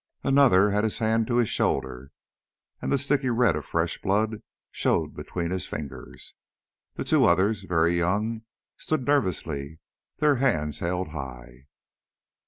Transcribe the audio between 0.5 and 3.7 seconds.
had his hand to his shoulder, and the sticky red of